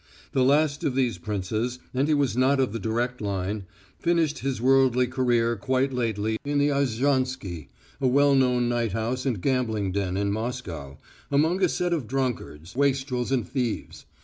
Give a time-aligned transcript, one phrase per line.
[0.31, 3.65] The last of these princes, and he was not of the direct line,
[3.99, 7.67] finished his worldly career quite lately in the Arzhansky,
[8.01, 10.97] a well known night house and gambling den in Moscow,
[11.29, 14.07] among a set of drunkards, wastrels and thieves.